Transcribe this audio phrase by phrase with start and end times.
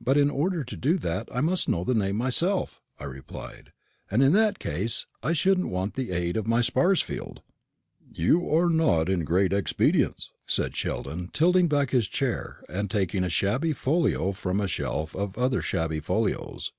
[0.00, 3.74] "But in order to do that, I must know the name myself," replied
[4.10, 7.42] I, "and in that case I shouldn't want the aid of my Sparsfield."
[8.10, 13.28] "You are not great in expedients," said Sheldon, tilting back his chair, and taking a
[13.28, 16.72] shabby folio from a shelf of other shabby folios.